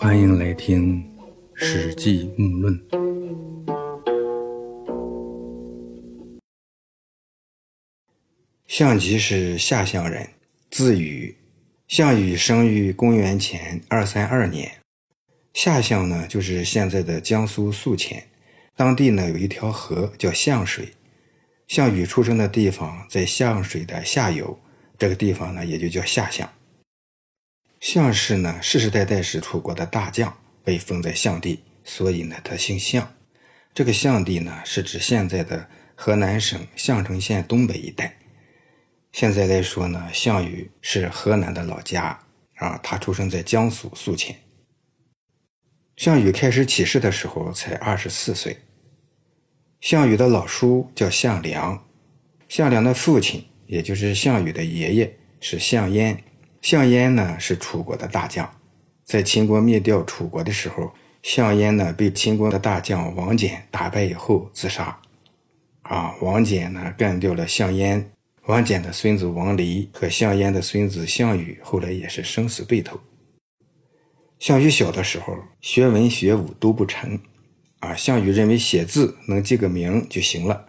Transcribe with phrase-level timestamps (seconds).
[0.00, 1.02] 欢迎来听
[1.54, 2.80] 《史记·木论》。
[8.68, 10.28] 项籍是下乡人，
[10.70, 11.34] 字禹。
[11.88, 14.70] 项羽生于公元前二三二年。
[15.52, 18.22] 下乡呢，就是现在的江苏宿迁，
[18.76, 20.90] 当地呢有一条河叫项水。
[21.66, 24.60] 项羽出生的地方在项水的下游，
[24.96, 26.48] 这个地方呢也就叫下乡。
[27.80, 33.14] 项氏呢世世代代是楚国的大将，被封在项地，所以呢他姓项。
[33.72, 38.18] 这个项地呢是指现在的河南省项城县东北一带。
[39.12, 42.18] 现在来说呢，项羽是河南的老家
[42.56, 44.36] 啊，他出生在江苏宿迁。
[45.96, 48.58] 项羽开始起事的时候才二十四岁。
[49.80, 51.86] 项羽的老叔叫项梁，
[52.48, 56.24] 项梁的父亲也就是项羽的爷爷是项燕，
[56.60, 58.50] 项燕呢是楚国的大将，
[59.04, 64.98] 在秦国灭掉楚国的时候，项燕呢被秦国的大将王翦打败以后自杀，
[65.82, 68.10] 啊，王翦呢干掉了项燕，
[68.46, 72.98] 王翦的孙子王离和项燕的孙子项羽后来也是生死对头。
[74.38, 77.18] 项羽小的时候学文学武都不成。
[77.80, 80.66] 啊，项羽认为写字能记个名就行了，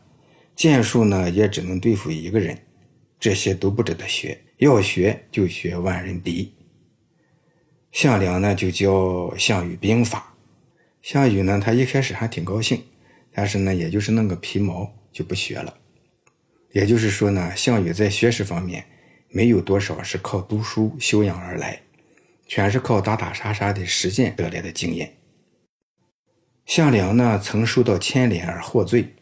[0.55, 2.55] 剑术呢也只能对付一个人，
[3.19, 6.55] 这些都不值得学，要学就学万人敌。
[7.91, 10.35] 项梁呢就教项羽兵法，
[11.01, 12.83] 项羽呢他一开始还挺高兴，
[13.33, 15.75] 但是呢也就是弄个皮毛就不学了。
[16.71, 18.85] 也就是说呢，项羽在学识方面
[19.27, 21.81] 没有多少是靠读书修养而来，
[22.47, 25.17] 全是靠打打杀杀的实践得来的经验。
[26.67, 29.15] 项梁呢，曾受到牵连而获罪，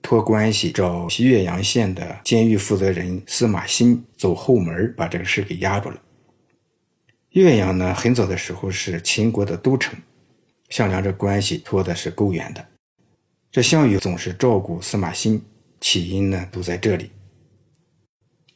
[0.00, 6.00] 托关系找西岳阳县的监狱负责人司马欣走后门，把这个事给压住了。
[7.30, 9.98] 岳阳呢，很早的时候是秦国的都城，
[10.70, 12.66] 项梁这关系托的是够远的。
[13.50, 15.42] 这项羽总是照顾司马欣，
[15.80, 17.10] 起因呢都在这里。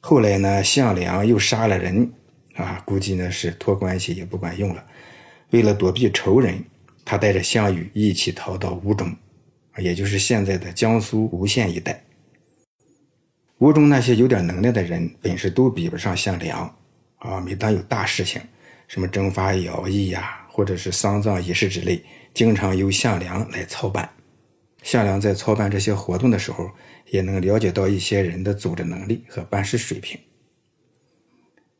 [0.00, 2.12] 后来呢，项梁又杀了人，
[2.54, 4.84] 啊，估计呢是托关系也不管用了，
[5.50, 6.64] 为了躲避仇人。
[7.04, 9.12] 他带着项羽一起逃到吴中，
[9.78, 12.04] 也就是现在的江苏吴县一带。
[13.58, 16.76] 吴中那些有点能耐的人，本事都比不上项梁
[17.16, 17.40] 啊。
[17.40, 18.42] 每当有大事情，
[18.88, 24.10] 什么征发徭役呀，或者是丧葬仪式之类，经常由项梁来操办。
[24.82, 26.68] 项梁在操办这些活动的时候，
[27.10, 30.18] 也能了解到一些人的组织能力和办事水平。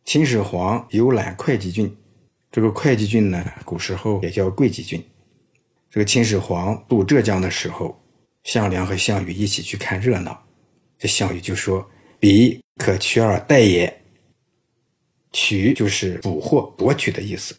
[0.05, 1.97] 秦始皇游览会稽郡，
[2.53, 5.05] 这个会稽郡呢，古时候也叫会稽郡。
[5.93, 8.03] 这个秦始皇渡浙江的时候，
[8.45, 10.43] 项梁和项羽一起去看热闹。
[10.99, 11.87] 这项羽就说
[12.19, 14.03] ：“彼可取而代也。”
[15.33, 17.55] 取就是捕获、夺取的意思。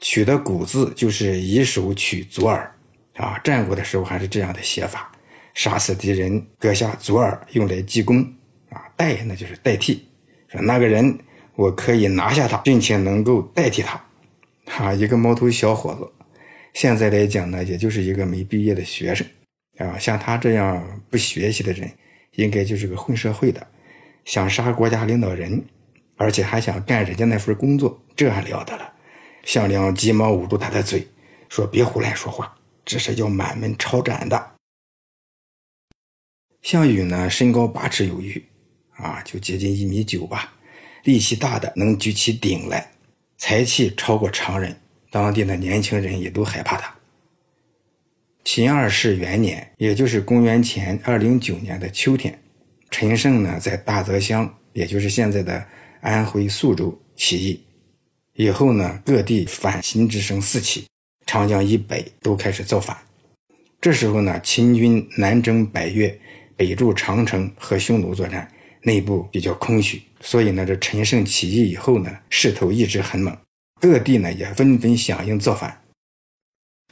[0.00, 2.70] 取的古字就是以手取左耳
[3.14, 3.38] 啊。
[3.38, 5.10] 战国的时候还是这样的写法：
[5.54, 8.22] 杀死敌人，割下左耳用来记功
[8.68, 8.84] 啊。
[8.98, 10.06] 代那就是代替，
[10.48, 11.18] 说那个人
[11.54, 13.98] 我可以拿下他，并且能够代替他。
[14.66, 16.06] 哈，一个毛头小伙子。
[16.72, 19.26] 现在来讲呢，也就是一个没毕业的学生，
[19.78, 21.90] 啊，像他这样不学习的人，
[22.36, 23.66] 应该就是个混社会的，
[24.24, 25.62] 想杀国家领导人，
[26.16, 28.92] 而且还想干人家那份工作，这还了得了？
[29.44, 31.06] 项梁急忙捂住他的嘴，
[31.48, 34.52] 说：“别胡乱说话，这是要满门抄斩的。”
[36.62, 38.42] 项羽呢，身高八尺有余，
[38.92, 40.54] 啊，就接近一米九吧，
[41.04, 42.92] 力气大的能举起鼎来，
[43.36, 44.78] 才气超过常人。
[45.12, 46.90] 当地的年轻人也都害怕他。
[48.44, 52.42] 秦二世元年，也就是公元前二零九年的秋天，
[52.90, 55.62] 陈胜呢在大泽乡，也就是现在的
[56.00, 57.62] 安徽宿州起义。
[58.36, 60.86] 以后呢，各地反秦之声四起，
[61.26, 62.96] 长江以北都开始造反。
[63.82, 66.18] 这时候呢，秦军南征百越，
[66.56, 73.36] 北筑长城和匈奴作战，内部比较空虚，所以呢，这陈胜起义以后呢，势头一直很猛。
[73.82, 75.82] 各地呢也纷纷响应造反。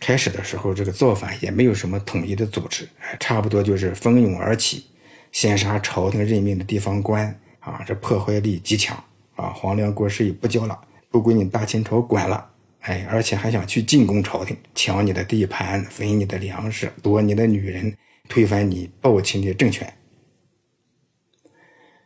[0.01, 2.89] 开始的时候，这个造反也没有什么统一的组织，
[3.21, 4.87] 差不多就是蜂拥而起，
[5.31, 8.97] 先杀朝廷任命的地方官啊，这破坏力极强
[9.37, 10.77] 啊，皇粮国事也不交了，
[11.11, 12.51] 不归你大清朝管了，
[12.81, 17.97] 哎，而且还想去进攻朝廷，抢你的地盘，分你的粮食，夺你的女人，
[18.29, 19.93] 推翻你暴秦的政权。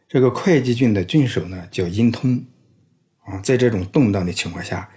[0.07, 2.45] 这个会稽郡的郡守呢，叫殷通。
[3.25, 4.88] 啊，在这种动荡的情况下，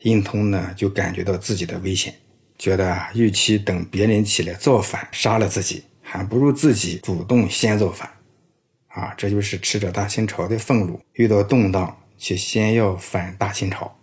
[0.00, 2.14] 殷通呢就感觉到自己的危险，
[2.58, 8.10] 觉得与其等别人起来造反杀了自己，还不如自己主动先造反。
[8.88, 13.94] 啊，这就是吃着大秦朝的俸禄，遇到动荡却先要反大秦朝。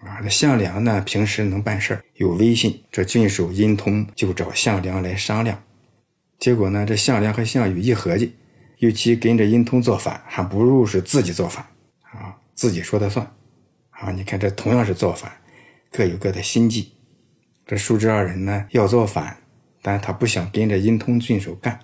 [0.00, 5.62] 啊，这项梁呢平时能办事有威信，这郡守殷通就找项梁来商量。
[6.38, 8.34] 结果呢，这项梁和项羽一合计，
[8.78, 11.64] 与其跟着殷通造反，还不如是自己造反，
[12.58, 13.24] 自己说的算
[13.90, 14.10] 啊。
[14.10, 15.30] 你看，这同样是造反，
[15.92, 16.92] 各有各的心计。
[17.64, 19.36] 这叔侄二人呢要造反，
[19.80, 21.78] 但他不想跟着殷通郡守干，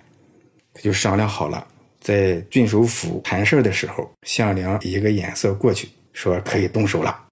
[0.73, 1.65] 他就商量好了，
[2.01, 7.23] 在郡守府谈事的时候，项梁一个眼色过去，说可以动手了。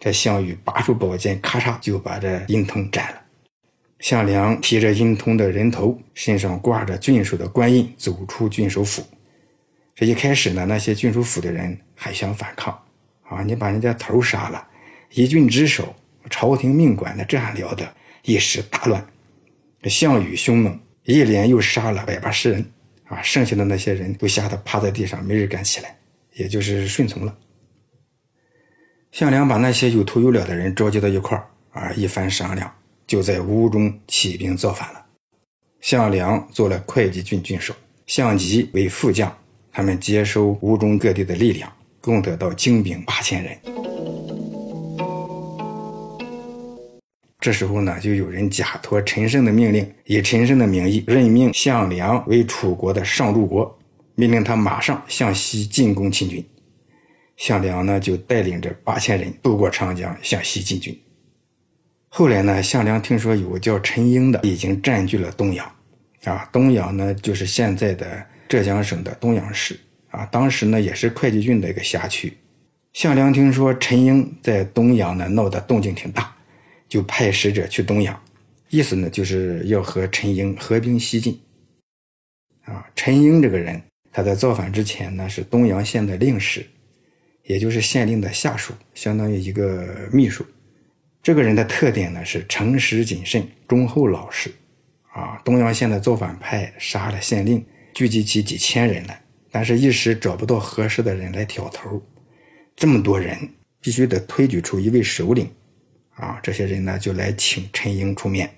[0.00, 3.20] 这项羽拔出宝剑，咔嚓就把这殷通斩了。
[4.00, 9.04] 项梁提着殷通的人头，身上挂着郡守的官印，走出郡守府。
[9.94, 12.72] 这一开始呢，那些郡守府的人还想反抗，
[13.22, 14.66] 啊，你把人家头杀了，
[15.12, 15.94] 一郡之首，
[16.30, 17.94] 朝廷命官，那这还了得？
[18.22, 19.04] 一时大乱。
[19.84, 22.64] 项羽凶猛，一连又杀了百八十人，
[23.08, 25.96] 啊，剩下的那些人都吓得趴在地上，没人敢起来，
[26.34, 27.36] 也就是顺从了。
[29.10, 32.72] 项梁把那些有头有脸的人召集到一块儿，啊，一番商量，
[33.06, 35.04] 就在吴中起兵造反了。
[35.80, 37.74] 项梁做了会稽郡郡守，
[38.06, 39.34] 项籍为副将，
[39.72, 43.56] 他们接收吴中各地的力量，共得到精兵八千人。
[47.38, 53.78] 这时候呢，就有人假托陈胜的命令，以陈胜的名义任命项梁为楚国的上柱国，
[54.14, 56.44] 命令他马上向西进攻秦军。
[57.38, 60.94] 项梁呢，就带领着八千人渡过长江，向西进军。
[62.08, 65.64] 后来呢，项梁听说有个叫陈婴的已经占据了东阳，
[66.24, 69.80] 啊，东阳呢就是现在的浙江省的东阳市，
[70.10, 72.36] 啊，当时呢也是会稽郡的一个辖区。
[72.92, 76.36] 项梁听说陈婴在东阳呢闹得动静挺大。
[76.88, 78.20] 就派使者去东阳，
[78.68, 81.40] 意思呢就是要和陈婴合兵西进。
[82.64, 83.80] 啊，陈婴这个人，
[84.10, 86.66] 他在造反之前呢是东阳县的令史，
[87.44, 90.44] 也就是县令的下属，相当于一个秘书。
[91.22, 94.50] 这个人的特点呢是诚实谨慎、忠厚老实。
[95.12, 102.02] 啊，东阳县的造反派杀了县令，聚集起几千人来，但是一时找不到合适的人来挑头。
[102.76, 103.36] 这么多人，
[103.80, 105.50] 必须得推举出一位首领。
[106.16, 108.50] 啊，这些人呢就来请陈英出面。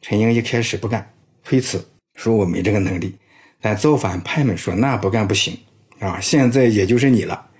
[0.00, 1.12] 陈英一开始不干，
[1.42, 1.84] 推辞
[2.14, 3.16] 说我没这个能力。
[3.60, 5.58] 但造反派们说那不干不行
[5.98, 6.20] 啊！
[6.20, 7.50] 现在也就是你了，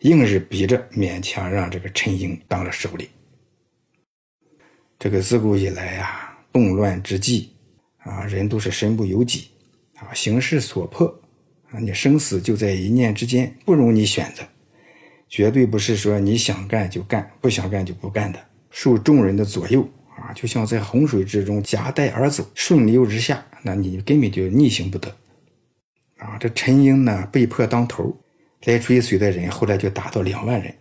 [0.00, 3.08] 硬是逼着勉强让这个陈英当了首领。
[4.98, 7.52] 这个自古以来呀，动乱之际
[7.98, 9.51] 啊，人都是身不由己
[10.02, 11.06] 啊，形势所迫
[11.70, 14.42] 啊，你生死就在一念之间，不容你选择，
[15.28, 18.38] 绝对不是说你想干就干，不想干就不干的。
[18.70, 25.14] 受众人的左右啊，就像在洪水之中夹带而走，顺流而下，那你根本就逆行不得
[26.18, 26.38] 啊！
[26.38, 28.16] 这陈英呢，被迫当头，
[28.64, 30.74] 来追随的人后来就达到两万人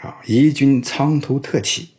[0.00, 0.18] 啊！
[0.26, 1.90] 一军苍头特起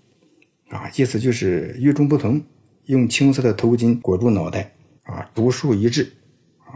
[0.70, 2.44] 啊，意思就是与众不同，
[2.86, 4.74] 用青色的头巾裹住脑袋
[5.04, 6.12] 啊，独树一帜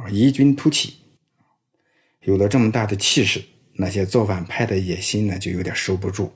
[0.04, 0.96] 啊，异军突起。
[2.24, 3.44] 有了这么大的气势，
[3.74, 6.32] 那些造反派的野心呢，就有点收不住。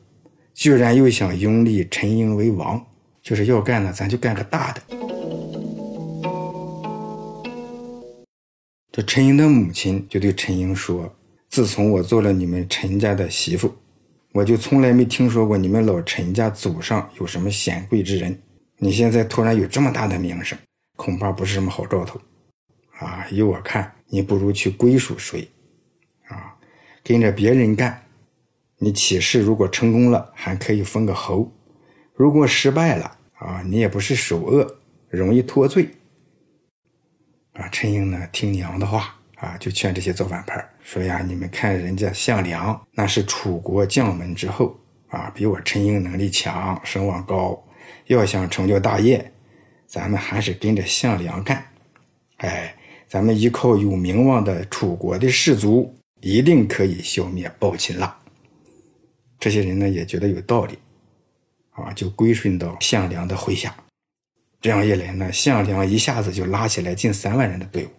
[0.53, 2.85] 居然又想拥立陈英为王，
[3.21, 4.81] 就是要干呢，咱就干个大的。
[8.91, 11.13] 这陈英的母亲就对陈英说
[11.49, 13.73] ：“自从我做了你们陈家的媳妇，
[14.31, 18.41] 我就从来没听说过你们老陈家祖上有什么显贵之人。
[18.77, 20.57] 你现在突然有这么大的名声，
[20.95, 22.19] 恐怕不是什么好兆头。
[22.99, 25.47] 啊，依我看，你不如去归属谁，
[26.27, 26.55] 啊，
[27.03, 28.01] 跟着别人干。”
[28.77, 31.49] 你起事如果成功了，还可以封个侯；
[32.13, 35.89] 如果失败了，啊，你也不是首恶，容易脱罪。
[37.53, 47.65] 啊，陈英呢，听娘的话，啊，就劝这些造反派说呀：“你们看人家项梁，那是楚国将门之后，啊，比我陈英能力强，声望高。
[48.07, 49.31] 要想成就大业，
[49.87, 51.65] 咱们还是跟着项梁干。
[52.37, 52.74] 哎，
[53.07, 58.17] 咱们依靠有名望的楚国的士族，一定可以消灭暴秦了。”
[59.39, 60.77] 这些人呢也觉得有道理，
[61.71, 63.75] 啊，就归顺到项梁的麾下。
[64.59, 67.89] 这样一来呢，项梁一下子就拉起来近三万人的队伍。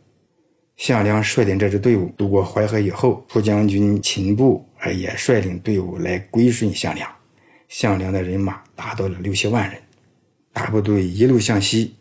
[0.76, 7.08] 项梁率领这支队伍渡过淮河以后，蒲将军秦布也率领队伍来归顺项梁。
[7.68, 9.80] 项梁的人马达到了六七万人，
[10.52, 11.94] 大部队一路向西，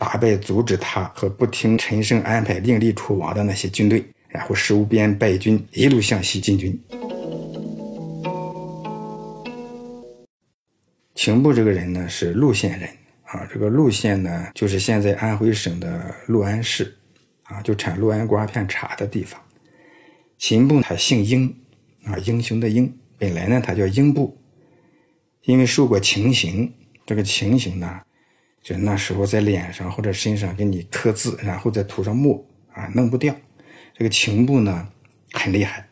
[0.00, 6.82] 打败阻止他和不听陈胜安排另立楚王的那些军队，然后收编败军，一路向西进军。
[11.14, 12.88] 秦布这个人呢是陆县人
[13.24, 16.96] 啊，这个陆县呢就是现在安徽省的六安市，
[17.42, 19.38] 啊，就产六安瓜片茶的地方。
[20.38, 21.54] 秦布他姓英，
[22.04, 24.34] 啊，英雄的英，本来呢他叫英布，
[25.42, 26.72] 因为受过情刑，
[27.04, 28.00] 这个情刑呢，
[28.62, 33.34] 就那时候在脸上或者身上给你刻字，然后再涂上墨啊，弄不掉。
[33.94, 34.86] 这个情部呢
[35.32, 35.86] 很厉害。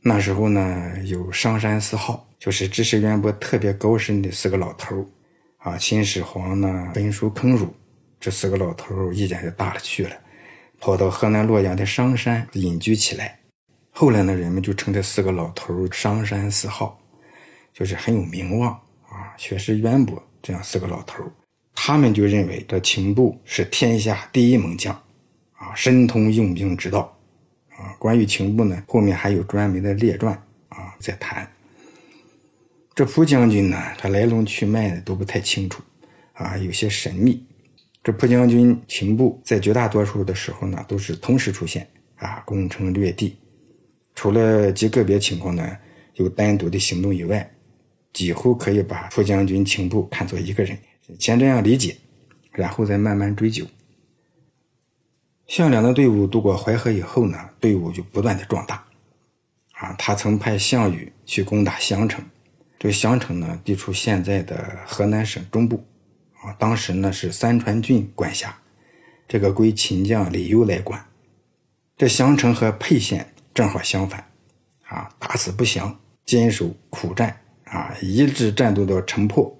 [0.00, 5.04] 那时候呢，有商山四号，就是知识渊博、特别高深的四个老头
[5.56, 7.74] 啊，秦始皇呢，焚书坑儒，
[8.20, 10.16] 这四个老头意见就大了去了，
[10.78, 13.38] 跑到河南洛阳的商山隐居起来。
[13.90, 16.98] 后来呢，人们就称这四个老头商山四号，
[17.74, 18.70] 就是很有名望
[19.08, 20.22] 啊，学识渊博。
[20.40, 21.24] 这样四个老头
[21.80, 24.92] 他们就认为这秦布是天下第一猛将，
[25.52, 27.16] 啊，深通用兵之道。
[27.70, 30.34] 啊，关于秦布呢，后面还有专门的列传
[30.70, 31.48] 啊，在谈。
[32.96, 35.80] 这蒲将军呢，他来龙去脉呢都不太清楚，
[36.32, 37.46] 啊，有些神秘。
[38.02, 43.38] 这蒲将军秦布在绝大多数的时候呢，都是同时出现，啊，攻城略地。
[44.16, 45.76] 除了极个别情况呢，
[46.14, 47.48] 有单独的行动以外，
[48.12, 50.76] 几乎可以把蒲将军秦布看作一个人。
[51.18, 51.96] 先这样理解，
[52.52, 53.64] 然后再慢慢追究。
[55.46, 58.84] 项梁的队伍渡过淮河以后呢，队伍就不断的壮大。
[59.72, 62.22] 啊，他曾派项羽去攻打襄城，
[62.80, 65.84] 这个襄城呢地处现在的河南省中部，
[66.42, 68.58] 啊，当时呢是三川郡管辖，
[69.28, 71.02] 这个归秦将李攸来管。
[71.96, 74.28] 这襄城和沛县正好相反，
[74.84, 79.57] 啊，打死不降，坚守苦战，啊，一直战斗到城破。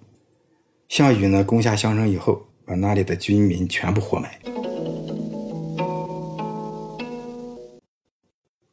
[0.88, 4.38] 项羽呢攻下襄城以后，把那里的军民全部活埋。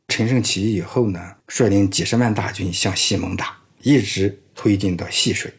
[0.08, 5.54] 陈胜起义以后呢，率领几十万大军向西猛打，一直推进到细水。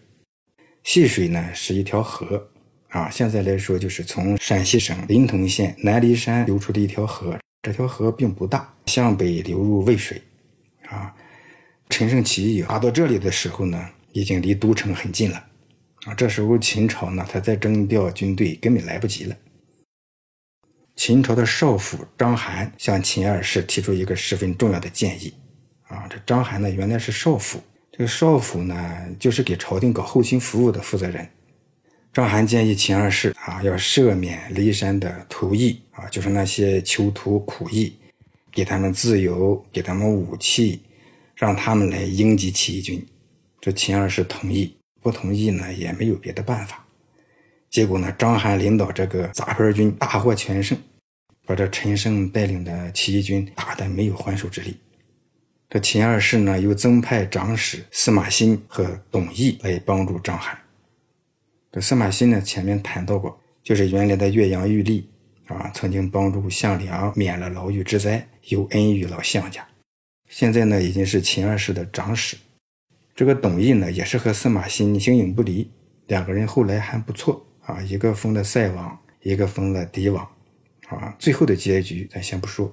[0.82, 2.48] 细水呢是一条河，
[2.88, 7.38] 啊，现在来说就是从陕西省临潼县南骊山流出的一条河。
[7.60, 10.22] 这条河并不大，向北流入渭水。
[10.88, 11.14] 啊，
[11.90, 15.44] 陈胜起义打到这里的时候呢，已经离都城很近了。
[16.06, 19.36] 啊，这时候秦朝呢，他再征调军队根本来不及了。
[20.94, 25.34] 秦朝的少府章邯向秦二世提出一个十分重要的建议，
[25.88, 27.60] 啊，这章邯呢原来是少府，
[27.90, 31.28] 这个少府呢就是给朝廷搞后勤服务的负责人。
[32.12, 37.94] 章邯建议秦二世啊要赦免骊山的徒役啊，就是那些囚徒苦役，
[38.52, 40.82] 给他们自由，给他们武器，
[41.34, 43.04] 让他们来应急起义军。
[43.60, 44.75] 这秦二世同意，
[45.06, 46.84] 不同意呢也没有别的办法。
[47.70, 50.76] 结果呢，章邯领导这个杂牌军大获全胜，
[51.46, 54.76] 把这陈胜带领的起义军打得没有还手之力。
[55.70, 60.56] 这秦二世呢，又增派长史司马欣和董翳来帮助章邯。
[61.70, 65.08] 这司马欣呢，前面谈到过，就是原来的岳阳玉立
[65.46, 69.64] 啊，曾经帮助项梁免了牢狱之灾，有恩于老项家。
[70.28, 72.36] 现在呢，已经是秦二世的长史。
[73.16, 75.70] 这个董翳呢，也是和司马欣形影不离，
[76.06, 77.44] 两个人后来还不错。
[77.62, 80.24] 啊，一个封了塞王，一个封了狄王，
[80.86, 82.72] 啊，最后的结局咱先不说。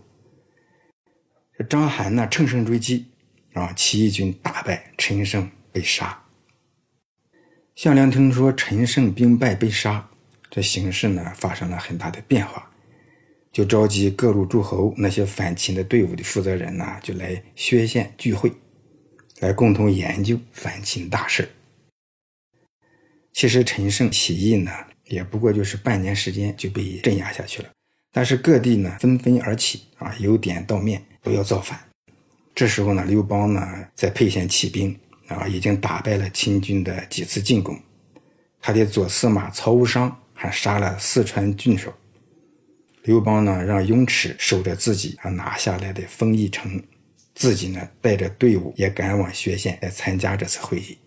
[1.58, 3.08] 这章邯呢，乘胜追击，
[3.54, 6.26] 啊，起义军大败，陈胜被杀。
[7.74, 10.10] 项梁听说陈胜兵败被杀，
[10.52, 12.70] 这形势呢发生了很大的变化，
[13.52, 18.54] 就召集各路诸侯那些反秦的队伍的负责人呢，就来薛县聚会，
[19.44, 21.50] 来共同研究反秦大事。
[23.34, 24.72] 其实陈胜起义呢，
[25.08, 27.70] 也不过就是半年时间就被镇压下去了。
[28.10, 31.78] 但是各地呢纷纷而起啊，由点到面都要造反。
[32.56, 34.98] 这时候呢，刘邦呢在沛县起兵
[35.28, 37.78] 啊，已经打败了秦军的几次进攻。
[38.62, 41.94] 他的左司马曹无伤还杀了四川郡守。
[43.02, 46.82] 刘邦呢让雍齿守着自己啊拿下来的丰邑城，
[47.36, 50.98] 自己呢带着队伍也赶往薛县来参加这次会议。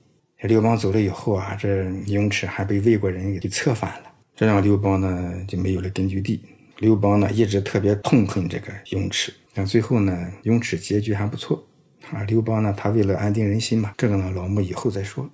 [0.42, 6.40] 刘邦走了以后啊，这雍齿还被魏国人给策反了，这让刘邦呢就没有了根据地。
[6.78, 11.66] 刘邦呢一直特别痛恨这个雍齿，但最后呢，雍齿结局还不错
[12.10, 12.22] 啊。
[12.24, 15.28] 刘邦呢，他为了安定人心嘛，这个呢老穆以后再说。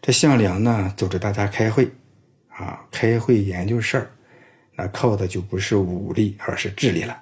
[0.00, 1.90] 这项梁呢组织大家开会
[2.48, 4.10] 啊，开会研究事儿，
[4.76, 7.20] 那靠的就不是武力，而是智力了。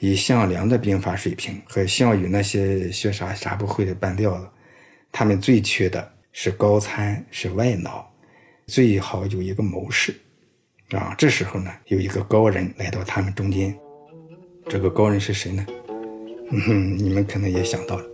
[0.00, 4.48] 以项梁的兵法水平和项羽那些学啥啥不会的半吊子，
[5.10, 6.12] 他们最缺的。
[6.30, 8.08] 是高参，是外脑，
[8.66, 10.14] 最好有一个谋士，
[10.90, 13.76] 啊，这时候呢，有一个高人来到他们中间，
[14.68, 15.66] 这个高人是谁呢？
[16.52, 18.07] 嗯哼，你们可能也想到了。